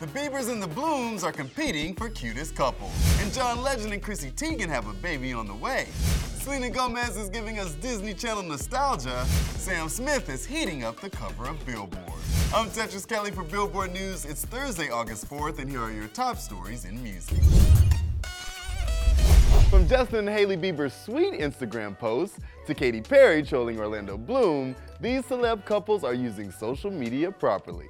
The 0.00 0.06
Biebers 0.06 0.48
and 0.48 0.62
the 0.62 0.68
Blooms 0.68 1.24
are 1.24 1.32
competing 1.32 1.92
for 1.92 2.08
cutest 2.08 2.54
couple. 2.54 2.88
And 3.18 3.32
John 3.32 3.62
Legend 3.62 3.92
and 3.92 4.00
Chrissy 4.00 4.30
Teigen 4.30 4.68
have 4.68 4.86
a 4.86 4.92
baby 4.92 5.32
on 5.32 5.48
the 5.48 5.54
way. 5.54 5.88
Selena 6.38 6.70
Gomez 6.70 7.16
is 7.16 7.28
giving 7.28 7.58
us 7.58 7.74
Disney 7.74 8.14
Channel 8.14 8.44
nostalgia. 8.44 9.24
Sam 9.56 9.88
Smith 9.88 10.28
is 10.28 10.46
heating 10.46 10.84
up 10.84 11.00
the 11.00 11.10
cover 11.10 11.48
of 11.48 11.66
Billboard. 11.66 12.12
I'm 12.54 12.70
Tetris 12.70 13.08
Kelly 13.08 13.32
for 13.32 13.42
Billboard 13.42 13.92
News. 13.92 14.24
It's 14.24 14.44
Thursday, 14.44 14.88
August 14.88 15.28
4th, 15.28 15.58
and 15.58 15.68
here 15.68 15.82
are 15.82 15.90
your 15.90 16.06
top 16.06 16.36
stories 16.36 16.84
in 16.84 17.02
music. 17.02 17.42
From 19.68 19.88
Justin 19.88 20.20
and 20.20 20.28
Hailey 20.28 20.56
Bieber's 20.56 20.94
sweet 20.94 21.34
Instagram 21.34 21.98
posts 21.98 22.38
to 22.68 22.74
Katy 22.74 23.00
Perry 23.00 23.42
trolling 23.42 23.80
Orlando 23.80 24.16
Bloom, 24.16 24.76
these 25.00 25.22
celeb 25.22 25.64
couples 25.64 26.04
are 26.04 26.14
using 26.14 26.52
social 26.52 26.92
media 26.92 27.32
properly. 27.32 27.88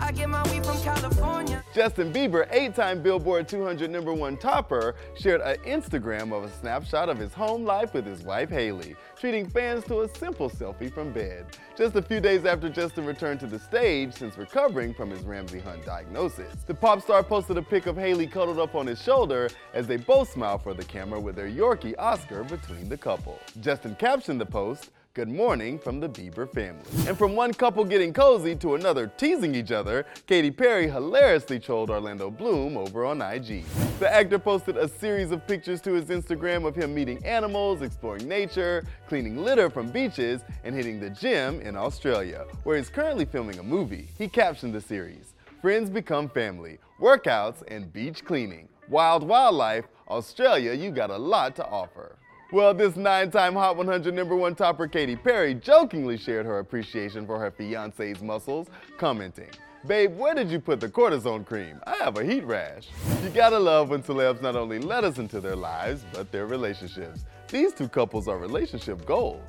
I 0.00 0.10
get 0.10 0.28
my 0.28 0.42
weed 0.50 0.64
from 0.64 0.80
California. 0.80 1.62
Justin 1.72 2.12
Bieber, 2.12 2.48
eight-time 2.50 3.02
Billboard 3.02 3.46
200 3.46 3.88
number 3.88 4.12
one 4.12 4.36
topper, 4.36 4.96
shared 5.16 5.40
an 5.42 5.58
Instagram 5.58 6.32
of 6.36 6.42
a 6.42 6.50
snapshot 6.50 7.08
of 7.08 7.18
his 7.18 7.32
home 7.32 7.64
life 7.64 7.94
with 7.94 8.04
his 8.04 8.22
wife 8.22 8.50
Hailey, 8.50 8.96
treating 9.16 9.48
fans 9.48 9.84
to 9.84 10.00
a 10.00 10.08
simple 10.16 10.50
selfie 10.50 10.92
from 10.92 11.12
bed. 11.12 11.46
Just 11.76 11.94
a 11.94 12.02
few 12.02 12.20
days 12.20 12.44
after 12.44 12.68
Justin 12.68 13.06
returned 13.06 13.38
to 13.40 13.46
the 13.46 13.60
stage 13.60 14.12
since 14.12 14.36
recovering 14.36 14.92
from 14.92 15.10
his 15.10 15.22
Ramsay 15.22 15.60
Hunt 15.60 15.84
diagnosis. 15.84 16.64
The 16.66 16.74
pop 16.74 17.00
star 17.00 17.22
posted 17.22 17.58
a 17.58 17.62
pic 17.62 17.86
of 17.86 17.96
Hailey 17.96 18.26
cuddled 18.26 18.58
up 18.58 18.74
on 18.74 18.88
his 18.88 19.00
shoulder 19.00 19.50
as 19.72 19.86
they 19.86 19.98
both 19.98 20.32
smile 20.32 20.58
for 20.58 20.74
the 20.74 20.84
camera 20.84 21.20
with 21.20 21.36
their 21.36 21.48
Yorkie 21.48 21.94
Oscar 21.96 22.42
between 22.42 22.88
the 22.88 22.96
couple. 22.98 23.38
Justin 23.60 23.94
captioned 23.94 24.40
the 24.40 24.46
post, 24.46 24.90
Good 25.18 25.28
morning 25.28 25.80
from 25.80 25.98
the 25.98 26.08
Bieber 26.08 26.48
family. 26.48 26.84
And 27.08 27.18
from 27.18 27.34
one 27.34 27.52
couple 27.52 27.84
getting 27.84 28.12
cozy 28.12 28.54
to 28.54 28.76
another 28.76 29.08
teasing 29.16 29.52
each 29.52 29.72
other, 29.72 30.06
Katy 30.28 30.52
Perry 30.52 30.88
hilariously 30.88 31.58
trolled 31.58 31.90
Orlando 31.90 32.30
Bloom 32.30 32.76
over 32.76 33.04
on 33.04 33.20
IG. 33.20 33.64
The 33.98 34.08
actor 34.08 34.38
posted 34.38 34.76
a 34.76 34.86
series 34.86 35.32
of 35.32 35.44
pictures 35.44 35.80
to 35.80 35.92
his 35.94 36.04
Instagram 36.04 36.64
of 36.64 36.76
him 36.76 36.94
meeting 36.94 37.18
animals, 37.24 37.82
exploring 37.82 38.28
nature, 38.28 38.84
cleaning 39.08 39.42
litter 39.42 39.68
from 39.68 39.90
beaches, 39.90 40.42
and 40.62 40.72
hitting 40.72 41.00
the 41.00 41.10
gym 41.10 41.60
in 41.62 41.76
Australia, 41.76 42.44
where 42.62 42.76
he's 42.76 42.88
currently 42.88 43.24
filming 43.24 43.58
a 43.58 43.62
movie. 43.64 44.06
He 44.18 44.28
captioned 44.28 44.72
the 44.72 44.80
series, 44.80 45.34
Friends 45.60 45.90
become 45.90 46.28
family, 46.28 46.78
workouts, 47.00 47.64
and 47.66 47.92
beach 47.92 48.24
cleaning. 48.24 48.68
Wild 48.88 49.26
wildlife, 49.26 49.86
Australia, 50.08 50.74
you 50.74 50.92
got 50.92 51.10
a 51.10 51.18
lot 51.18 51.56
to 51.56 51.66
offer. 51.66 52.18
Well, 52.50 52.72
this 52.72 52.96
nine-time 52.96 53.52
Hot 53.52 53.76
100 53.76 54.14
number 54.14 54.34
one 54.34 54.54
topper 54.54 54.88
Katy 54.88 55.16
Perry 55.16 55.52
jokingly 55.52 56.16
shared 56.16 56.46
her 56.46 56.60
appreciation 56.60 57.26
for 57.26 57.38
her 57.38 57.50
fiance's 57.50 58.22
muscles, 58.22 58.68
commenting, 58.96 59.50
Babe, 59.86 60.16
where 60.16 60.34
did 60.34 60.50
you 60.50 60.58
put 60.58 60.80
the 60.80 60.88
cortisone 60.88 61.44
cream? 61.44 61.78
I 61.86 61.96
have 61.96 62.16
a 62.16 62.24
heat 62.24 62.44
rash. 62.46 62.88
You 63.22 63.28
gotta 63.28 63.58
love 63.58 63.90
when 63.90 64.02
celebs 64.02 64.40
not 64.40 64.56
only 64.56 64.78
let 64.78 65.04
us 65.04 65.18
into 65.18 65.42
their 65.42 65.56
lives, 65.56 66.06
but 66.10 66.32
their 66.32 66.46
relationships. 66.46 67.26
These 67.48 67.74
two 67.74 67.86
couples 67.86 68.28
are 68.28 68.38
relationship 68.38 69.04
goals. 69.04 69.46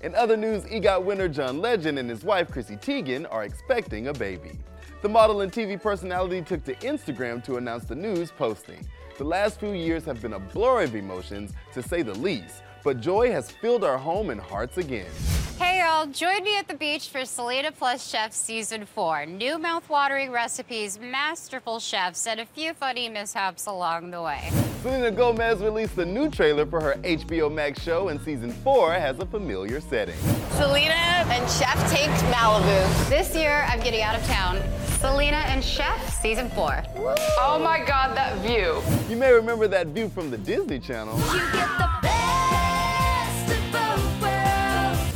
In 0.00 0.14
other 0.14 0.36
news, 0.36 0.64
EGOT 0.64 1.04
winner 1.04 1.28
John 1.28 1.60
Legend 1.60 1.98
and 1.98 2.08
his 2.08 2.24
wife 2.24 2.50
Chrissy 2.50 2.76
Teigen 2.76 3.30
are 3.30 3.44
expecting 3.44 4.06
a 4.08 4.14
baby. 4.14 4.52
The 5.02 5.08
model 5.10 5.42
and 5.42 5.52
TV 5.52 5.80
personality 5.80 6.40
took 6.40 6.64
to 6.64 6.74
Instagram 6.76 7.44
to 7.44 7.58
announce 7.58 7.84
the 7.84 7.94
news, 7.94 8.30
posting, 8.30 8.88
the 9.18 9.24
last 9.24 9.58
few 9.58 9.72
years 9.72 10.04
have 10.04 10.22
been 10.22 10.34
a 10.34 10.38
blur 10.38 10.84
of 10.84 10.94
emotions, 10.94 11.52
to 11.74 11.82
say 11.82 12.02
the 12.02 12.14
least, 12.14 12.62
but 12.84 13.00
joy 13.00 13.32
has 13.32 13.50
filled 13.50 13.82
our 13.82 13.98
home 13.98 14.30
and 14.30 14.40
hearts 14.40 14.78
again. 14.78 15.10
Hey 15.58 15.80
y'all, 15.80 16.06
join 16.06 16.44
me 16.44 16.56
at 16.56 16.68
the 16.68 16.74
beach 16.74 17.08
for 17.08 17.24
Selena 17.24 17.72
Plus 17.72 18.08
Chef 18.08 18.32
Season 18.32 18.86
4. 18.86 19.26
New 19.26 19.58
mouth-watering 19.58 20.30
recipes, 20.30 21.00
masterful 21.00 21.80
chefs, 21.80 22.28
and 22.28 22.38
a 22.38 22.46
few 22.46 22.72
funny 22.74 23.08
mishaps 23.08 23.66
along 23.66 24.12
the 24.12 24.22
way. 24.22 24.50
Selena 24.82 25.10
Gomez 25.10 25.58
released 25.58 25.98
a 25.98 26.06
new 26.06 26.30
trailer 26.30 26.64
for 26.64 26.80
her 26.80 26.94
HBO 27.02 27.52
Max 27.52 27.82
show, 27.82 28.10
and 28.10 28.20
Season 28.20 28.52
4 28.52 28.92
has 28.92 29.18
a 29.18 29.26
familiar 29.26 29.80
setting. 29.80 30.14
Selena 30.52 30.94
and 30.94 31.50
Chef 31.50 31.90
take 31.90 32.10
Malibu. 32.32 33.08
This 33.08 33.34
year, 33.34 33.66
I'm 33.68 33.80
getting 33.80 34.02
out 34.02 34.14
of 34.14 34.24
town. 34.26 34.62
Selena 35.00 35.36
and 35.46 35.62
Chef 35.62 36.20
Season 36.20 36.50
4. 36.50 36.82
Oh 37.38 37.60
my 37.62 37.78
god, 37.86 38.16
that 38.16 38.36
view. 38.38 38.82
You 39.08 39.16
may 39.16 39.32
remember 39.32 39.68
that 39.68 39.88
view 39.88 40.08
from 40.08 40.28
the 40.30 40.38
Disney 40.38 40.80
Channel. 40.80 41.14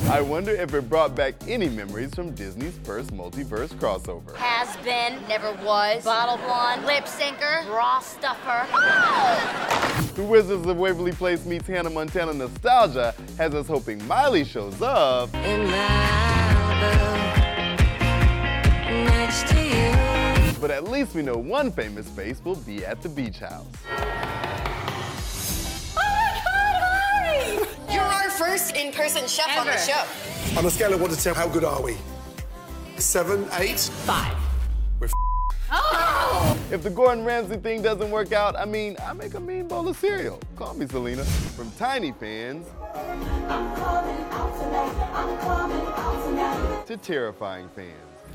I 0.09 0.21
wonder 0.21 0.53
if 0.53 0.73
it 0.75 0.89
brought 0.89 1.17
back 1.17 1.35
any 1.49 1.69
memories 1.69 2.15
from 2.15 2.33
Disney's 2.33 2.79
first 2.85 3.13
multiverse 3.13 3.71
crossover. 3.71 4.37
Has 4.37 4.77
been, 4.85 5.19
never 5.27 5.53
was, 5.65 6.05
bottle 6.05 6.37
blonde, 6.37 6.85
lip 6.85 7.07
syncer, 7.07 7.67
bra 7.67 7.99
stuffer. 7.99 8.67
The 10.13 10.23
Wizards 10.23 10.67
of 10.67 10.77
Waverly 10.77 11.13
Place 11.13 11.47
meets 11.47 11.67
Hannah 11.67 11.89
Montana 11.89 12.35
nostalgia 12.35 13.15
has 13.39 13.55
us 13.55 13.67
hoping 13.67 14.07
Miley 14.07 14.45
shows 14.45 14.83
up. 14.83 15.31
But 20.63 20.71
at 20.71 20.85
least 20.85 21.17
we 21.17 21.23
know 21.23 21.35
one 21.35 21.73
famous 21.73 22.09
face 22.09 22.41
will 22.45 22.55
be 22.55 22.87
at 22.87 23.03
the 23.03 23.09
beach 23.09 23.41
house. 23.41 23.67
Oh 23.85 23.99
my 25.97 26.41
God, 26.45 26.77
hi! 26.79 27.93
You're 27.93 28.01
our 28.01 28.31
first 28.31 28.77
in-person 28.77 29.27
chef 29.27 29.59
on 29.59 29.67
the 29.67 29.77
show. 29.77 30.05
On 30.57 30.65
a 30.65 30.71
scale 30.71 30.95
of 30.95 31.01
1 31.01 31.11
to 31.11 31.17
10, 31.17 31.35
how 31.35 31.49
good 31.49 31.65
are 31.65 31.83
we? 31.83 31.97
7, 32.97 33.45
8? 33.59 33.77
Five. 33.81 34.37
We're 35.01 35.09
If 36.71 36.85
the 36.85 36.91
Gordon 36.91 37.25
Ramsay 37.25 37.57
thing 37.57 37.83
doesn't 37.83 38.13
work 38.13 38.33
out, 38.33 38.55
I 38.55 38.65
mean, 38.65 38.97
I 39.05 39.15
make 39.15 39.35
a 39.35 39.41
mean 39.41 39.67
bowl 39.67 39.89
of 39.89 39.97
cereal. 39.97 40.39
Call 40.55 40.75
me 40.75 40.87
Selena. 40.87 41.25
From 41.25 41.73
tiny 41.73 42.13
fans 42.13 42.69
to 46.87 46.97
terrifying 47.03 47.69
fans. 47.75 47.91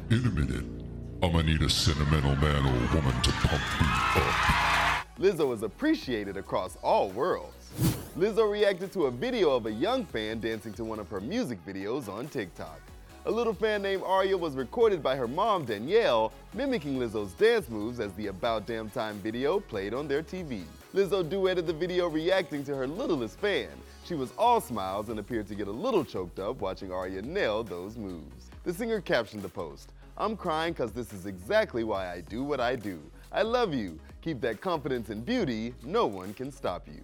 In 0.09 0.25
a 0.25 0.29
minute, 0.29 0.76
I'ma 1.23 1.41
need 1.41 1.63
a 1.63 1.69
sentimental 1.69 2.35
man 2.35 2.63
or 2.63 2.95
woman 2.95 3.21
to 3.23 3.31
pump 3.31 3.63
me 3.81 3.87
up. 4.21 5.07
Lizzo 5.17 5.51
is 5.51 5.63
appreciated 5.63 6.37
across 6.37 6.77
all 6.83 7.09
worlds. 7.09 7.71
Lizzo 8.15 8.49
reacted 8.49 8.91
to 8.93 9.07
a 9.07 9.11
video 9.11 9.49
of 9.55 9.65
a 9.65 9.71
young 9.71 10.05
fan 10.05 10.39
dancing 10.39 10.73
to 10.73 10.83
one 10.83 10.99
of 10.99 11.09
her 11.09 11.19
music 11.19 11.57
videos 11.65 12.07
on 12.07 12.27
TikTok. 12.27 12.79
A 13.25 13.31
little 13.31 13.55
fan 13.55 13.81
named 13.81 14.03
Arya 14.05 14.37
was 14.37 14.55
recorded 14.55 15.01
by 15.01 15.15
her 15.15 15.27
mom, 15.27 15.65
Danielle, 15.65 16.31
mimicking 16.53 16.99
Lizzo's 16.99 17.33
dance 17.33 17.67
moves 17.67 17.99
as 17.99 18.13
the 18.13 18.27
About 18.27 18.67
Damn 18.67 18.91
Time 18.91 19.17
video 19.17 19.59
played 19.59 19.95
on 19.95 20.07
their 20.07 20.21
TV. 20.21 20.65
Lizzo 20.93 21.27
duetted 21.27 21.65
the 21.65 21.73
video 21.73 22.07
reacting 22.07 22.63
to 22.65 22.75
her 22.75 22.85
littlest 22.85 23.39
fan. 23.39 23.69
She 24.05 24.13
was 24.13 24.31
all 24.37 24.61
smiles 24.61 25.09
and 25.09 25.17
appeared 25.17 25.47
to 25.47 25.55
get 25.55 25.67
a 25.67 25.71
little 25.71 26.05
choked 26.05 26.37
up 26.37 26.61
watching 26.61 26.91
Arya 26.91 27.23
nail 27.23 27.63
those 27.63 27.97
moves. 27.97 28.51
The 28.63 28.73
singer 28.73 29.01
captioned 29.01 29.41
the 29.41 29.49
post, 29.49 29.93
I'm 30.19 30.35
crying 30.35 30.73
because 30.73 30.91
this 30.91 31.13
is 31.13 31.27
exactly 31.27 31.83
why 31.83 32.11
I 32.11 32.21
do 32.21 32.43
what 32.43 32.59
I 32.59 32.75
do. 32.75 32.99
I 33.31 33.43
love 33.43 33.73
you. 33.73 33.99
Keep 34.21 34.41
that 34.41 34.61
confidence 34.61 35.09
and 35.09 35.23
beauty. 35.23 35.75
No 35.83 36.07
one 36.07 36.33
can 36.33 36.51
stop 36.51 36.87
you. 36.87 37.03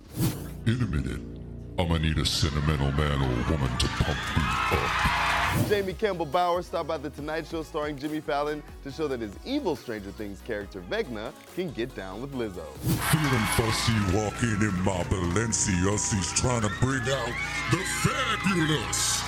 In 0.65 0.81
a 0.81 0.87
minute, 0.87 1.21
I'ma 1.77 1.99
need 1.99 2.17
a 2.17 2.25
sentimental 2.25 2.91
man 2.93 3.21
or 3.21 3.51
woman 3.51 3.77
to 3.77 3.87
pump 3.87 4.17
me 4.35 4.43
up. 4.77 5.69
Jamie 5.69 5.93
Campbell 5.93 6.25
Bower 6.25 6.63
stopped 6.63 6.87
by 6.87 6.97
The 6.97 7.11
Tonight 7.11 7.45
Show 7.45 7.61
starring 7.61 7.99
Jimmy 7.99 8.19
Fallon 8.19 8.63
to 8.83 8.91
show 8.91 9.07
that 9.07 9.21
his 9.21 9.33
evil 9.45 9.75
Stranger 9.75 10.09
Things 10.11 10.41
character 10.41 10.81
Vecna 10.89 11.31
can 11.55 11.69
get 11.69 11.95
down 11.95 12.19
with 12.19 12.33
Lizzo. 12.33 12.65
Feeling 13.11 13.45
fussy 13.55 13.93
walking 14.17 14.67
in 14.67 14.83
my 14.83 15.03
Balenciagas, 15.03 16.35
trying 16.35 16.61
to 16.61 16.71
bring 16.79 17.01
out 17.01 17.31
the 17.69 17.77
fabulous. 18.01 19.23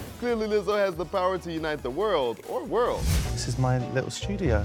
Clearly, 0.24 0.46
Lizzo 0.46 0.78
has 0.78 0.94
the 0.94 1.04
power 1.04 1.36
to 1.36 1.52
unite 1.52 1.82
the 1.82 1.90
world 1.90 2.40
or 2.48 2.64
world. 2.64 3.02
This 3.32 3.46
is 3.46 3.58
my 3.58 3.76
little 3.92 4.08
studio. 4.08 4.64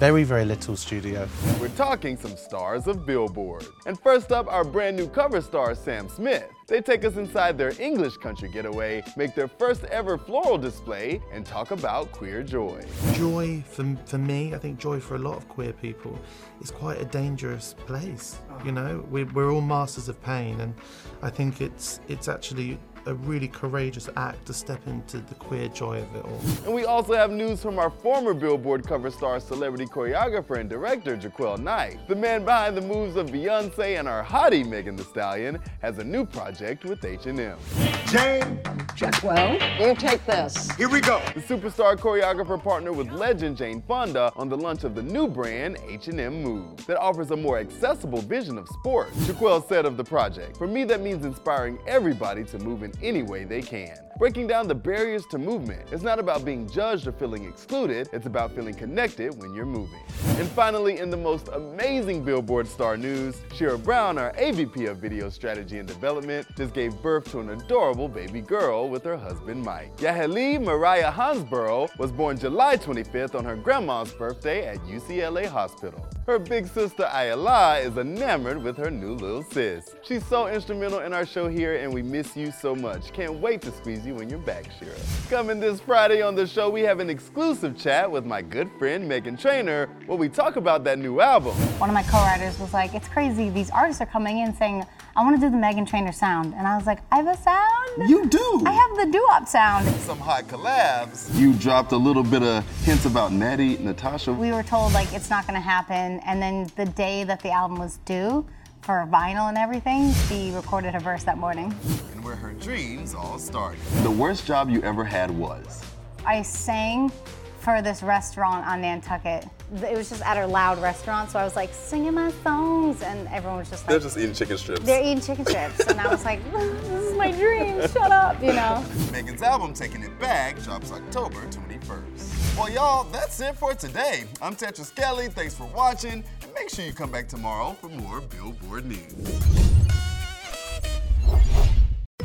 Very, 0.00 0.24
very 0.24 0.44
little 0.44 0.74
studio. 0.74 1.28
We're 1.60 1.68
talking 1.68 2.16
some 2.16 2.36
stars 2.36 2.88
of 2.88 3.06
Billboard. 3.06 3.66
And 3.86 3.98
first 4.00 4.32
up, 4.32 4.48
our 4.48 4.64
brand 4.64 4.96
new 4.96 5.06
cover 5.06 5.40
star, 5.42 5.76
Sam 5.76 6.08
Smith. 6.08 6.50
They 6.66 6.80
take 6.80 7.04
us 7.04 7.16
inside 7.16 7.56
their 7.56 7.72
English 7.80 8.16
country 8.16 8.48
getaway, 8.48 9.04
make 9.16 9.34
their 9.36 9.46
first 9.46 9.84
ever 9.84 10.18
floral 10.18 10.58
display, 10.58 11.20
and 11.32 11.46
talk 11.46 11.70
about 11.70 12.10
queer 12.10 12.42
joy. 12.42 12.82
Joy, 13.12 13.62
for, 13.70 13.96
for 14.06 14.18
me, 14.18 14.54
I 14.54 14.58
think 14.58 14.78
joy 14.78 14.98
for 15.00 15.14
a 15.14 15.18
lot 15.18 15.36
of 15.36 15.48
queer 15.48 15.72
people, 15.72 16.18
is 16.60 16.70
quite 16.70 17.00
a 17.00 17.04
dangerous 17.04 17.74
place. 17.86 18.38
You 18.64 18.72
know, 18.72 19.04
we, 19.10 19.24
we're 19.24 19.52
all 19.52 19.60
masters 19.60 20.08
of 20.08 20.20
pain, 20.22 20.60
and 20.60 20.74
I 21.22 21.30
think 21.30 21.60
it's 21.60 22.00
it's 22.08 22.28
actually 22.28 22.78
a 23.10 23.14
really 23.14 23.48
courageous 23.48 24.08
act 24.16 24.46
to 24.46 24.54
step 24.54 24.80
into 24.86 25.18
the 25.18 25.34
queer 25.34 25.68
joy 25.68 26.00
of 26.00 26.14
it 26.14 26.24
all. 26.24 26.40
And 26.64 26.72
we 26.72 26.84
also 26.84 27.14
have 27.14 27.32
news 27.32 27.60
from 27.60 27.78
our 27.78 27.90
former 27.90 28.32
Billboard 28.32 28.86
cover 28.86 29.10
star, 29.10 29.40
celebrity 29.40 29.84
choreographer 29.84 30.60
and 30.60 30.70
director 30.70 31.16
Jaquel 31.16 31.58
Knight. 31.58 31.98
The 32.06 32.14
man 32.14 32.44
behind 32.44 32.76
the 32.76 32.82
moves 32.82 33.16
of 33.16 33.26
Beyonce 33.26 33.98
and 33.98 34.06
our 34.06 34.24
hottie 34.24 34.66
Megan 34.66 34.94
Thee 34.94 35.02
Stallion 35.02 35.58
has 35.82 35.98
a 35.98 36.04
new 36.04 36.24
project 36.24 36.84
with 36.84 37.04
H&M. 37.04 37.58
Jane. 38.06 38.60
Jaquel, 39.00 39.80
you 39.80 39.94
take 39.94 40.22
this. 40.26 40.70
Here 40.72 40.90
we 40.90 41.00
go. 41.00 41.22
The 41.34 41.40
superstar 41.40 41.96
choreographer 41.96 42.62
partnered 42.62 42.94
with 42.94 43.10
legend 43.10 43.56
Jane 43.56 43.80
Fonda 43.88 44.30
on 44.36 44.50
the 44.50 44.58
launch 44.58 44.84
of 44.84 44.94
the 44.94 45.02
new 45.02 45.26
brand 45.26 45.78
H&M 45.88 46.42
Move 46.42 46.84
that 46.86 46.98
offers 46.98 47.30
a 47.30 47.36
more 47.36 47.56
accessible 47.56 48.20
vision 48.20 48.58
of 48.58 48.68
sport. 48.68 49.10
Jaquel 49.20 49.66
said 49.66 49.86
of 49.86 49.96
the 49.96 50.04
project, 50.04 50.58
For 50.58 50.66
me 50.66 50.84
that 50.84 51.00
means 51.00 51.24
inspiring 51.24 51.78
everybody 51.86 52.44
to 52.44 52.58
move 52.58 52.82
in 52.82 52.92
any 53.02 53.22
way 53.22 53.44
they 53.44 53.62
can. 53.62 54.09
Breaking 54.20 54.46
down 54.46 54.68
the 54.68 54.74
barriers 54.74 55.24
to 55.30 55.38
movement. 55.38 55.88
It's 55.90 56.02
not 56.02 56.18
about 56.18 56.44
being 56.44 56.68
judged 56.68 57.06
or 57.06 57.12
feeling 57.12 57.46
excluded, 57.46 58.10
it's 58.12 58.26
about 58.26 58.54
feeling 58.54 58.74
connected 58.74 59.34
when 59.40 59.54
you're 59.54 59.64
moving. 59.64 60.02
And 60.36 60.46
finally, 60.48 60.98
in 60.98 61.08
the 61.08 61.16
most 61.16 61.48
amazing 61.48 62.22
Billboard 62.22 62.68
star 62.68 62.98
news, 62.98 63.40
Shira 63.54 63.78
Brown, 63.78 64.18
our 64.18 64.34
AVP 64.34 64.90
of 64.90 64.98
Video 64.98 65.30
Strategy 65.30 65.78
and 65.78 65.88
Development, 65.88 66.46
just 66.54 66.74
gave 66.74 67.00
birth 67.00 67.30
to 67.30 67.40
an 67.40 67.48
adorable 67.48 68.08
baby 68.08 68.42
girl 68.42 68.90
with 68.90 69.04
her 69.04 69.16
husband 69.16 69.62
Mike. 69.62 69.96
Yaheli 69.96 70.62
Mariah 70.62 71.10
Hansborough 71.10 71.88
was 71.96 72.12
born 72.12 72.38
July 72.38 72.76
25th 72.76 73.34
on 73.34 73.46
her 73.46 73.56
grandma's 73.56 74.12
birthday 74.12 74.66
at 74.66 74.76
UCLA 74.80 75.46
Hospital. 75.46 76.06
Her 76.30 76.38
big 76.38 76.68
sister 76.68 77.10
Ayala 77.12 77.80
is 77.80 77.96
enamored 77.96 78.62
with 78.62 78.76
her 78.76 78.88
new 78.88 79.14
little 79.14 79.42
sis. 79.42 79.96
She's 80.04 80.24
so 80.24 80.46
instrumental 80.46 81.00
in 81.00 81.12
our 81.12 81.26
show 81.26 81.48
here, 81.48 81.78
and 81.78 81.92
we 81.92 82.02
miss 82.02 82.36
you 82.36 82.52
so 82.52 82.72
much. 82.72 83.12
Can't 83.12 83.40
wait 83.40 83.62
to 83.62 83.72
squeeze 83.72 84.06
you 84.06 84.14
when 84.14 84.30
you're 84.30 84.38
back, 84.38 84.66
Shira. 84.78 84.94
Coming 85.28 85.58
this 85.58 85.80
Friday 85.80 86.22
on 86.22 86.36
the 86.36 86.46
show, 86.46 86.70
we 86.70 86.82
have 86.82 87.00
an 87.00 87.10
exclusive 87.10 87.76
chat 87.76 88.08
with 88.08 88.24
my 88.24 88.42
good 88.42 88.70
friend 88.78 89.10
Meghan 89.10 89.40
Trainor, 89.40 89.88
where 90.06 90.16
we 90.16 90.28
talk 90.28 90.54
about 90.54 90.84
that 90.84 91.00
new 91.00 91.20
album. 91.20 91.56
One 91.80 91.90
of 91.90 91.94
my 91.94 92.04
co-writers 92.04 92.60
was 92.60 92.72
like, 92.72 92.94
"It's 92.94 93.08
crazy. 93.08 93.50
These 93.50 93.70
artists 93.70 94.00
are 94.00 94.06
coming 94.06 94.38
in 94.38 94.54
saying." 94.54 94.86
I 95.16 95.24
want 95.24 95.40
to 95.40 95.44
do 95.44 95.50
the 95.50 95.56
Meghan 95.56 95.88
Trainor 95.88 96.12
sound. 96.12 96.54
And 96.54 96.68
I 96.68 96.76
was 96.76 96.86
like, 96.86 97.00
I 97.10 97.16
have 97.16 97.26
a 97.26 97.36
sound? 97.36 98.08
You 98.08 98.26
do? 98.26 98.62
I 98.64 98.70
have 98.70 98.96
the 98.96 99.12
doo-wop 99.12 99.48
sound. 99.48 99.88
Some 99.96 100.18
hot 100.18 100.44
collabs. 100.46 101.36
You 101.36 101.52
dropped 101.54 101.90
a 101.92 101.96
little 101.96 102.22
bit 102.22 102.42
of 102.42 102.64
hints 102.84 103.06
about 103.06 103.32
Natti, 103.32 103.80
Natasha. 103.80 104.32
We 104.32 104.52
were 104.52 104.62
told 104.62 104.92
like 104.92 105.12
it's 105.12 105.28
not 105.28 105.46
going 105.46 105.60
to 105.60 105.60
happen. 105.60 106.20
And 106.20 106.40
then 106.40 106.70
the 106.76 106.86
day 106.86 107.24
that 107.24 107.40
the 107.40 107.50
album 107.50 107.78
was 107.78 107.96
due 108.04 108.46
for 108.82 109.06
vinyl 109.10 109.48
and 109.48 109.58
everything, 109.58 110.12
she 110.28 110.52
recorded 110.52 110.94
a 110.94 111.00
verse 111.00 111.24
that 111.24 111.38
morning. 111.38 111.74
And 112.12 112.24
where 112.24 112.36
her 112.36 112.52
dreams 112.52 113.14
all 113.14 113.38
started. 113.38 113.80
The 114.02 114.10
worst 114.10 114.46
job 114.46 114.70
you 114.70 114.80
ever 114.82 115.04
had 115.04 115.30
was? 115.30 115.82
I 116.24 116.42
sang 116.42 117.10
for 117.58 117.82
this 117.82 118.02
restaurant 118.02 118.66
on 118.66 118.80
Nantucket. 118.80 119.46
It 119.72 119.96
was 119.96 120.08
just 120.08 120.22
at 120.22 120.36
a 120.36 120.46
loud 120.48 120.82
restaurant, 120.82 121.30
so 121.30 121.38
I 121.38 121.44
was 121.44 121.54
like 121.54 121.72
singing 121.72 122.14
my 122.14 122.32
songs, 122.42 123.02
and 123.02 123.28
everyone 123.28 123.60
was 123.60 123.70
just 123.70 123.84
like, 123.84 123.90
They're 123.90 124.00
just 124.00 124.18
eating 124.18 124.34
chicken 124.34 124.58
strips. 124.58 124.80
They're 124.80 125.00
eating 125.00 125.20
chicken 125.20 125.46
strips, 125.46 125.86
and 125.86 126.00
I 126.00 126.08
was 126.08 126.24
like, 126.24 126.40
this 126.52 127.04
is 127.04 127.16
my 127.16 127.30
dream, 127.30 127.80
shut 127.82 128.10
up, 128.10 128.42
you 128.42 128.52
know. 128.52 128.84
Megan's 129.12 129.42
album, 129.42 129.72
Taking 129.72 130.02
It 130.02 130.18
Back, 130.18 130.60
drops 130.62 130.90
October 130.90 131.46
21st. 131.46 132.58
Well, 132.58 132.68
y'all, 132.68 133.04
that's 133.12 133.40
it 133.40 133.56
for 133.56 133.72
today. 133.74 134.24
I'm 134.42 134.56
Tetris 134.56 134.92
Kelly, 134.92 135.28
thanks 135.28 135.54
for 135.54 135.66
watching, 135.66 136.24
and 136.42 136.54
make 136.54 136.68
sure 136.68 136.84
you 136.84 136.92
come 136.92 137.12
back 137.12 137.28
tomorrow 137.28 137.76
for 137.80 137.88
more 137.90 138.20
Billboard 138.22 138.86
News. 138.86 139.14